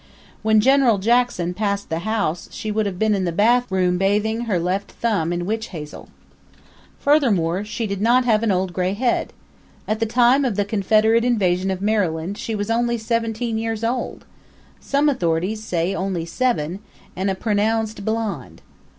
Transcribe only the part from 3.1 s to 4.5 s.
in the bathroom bathing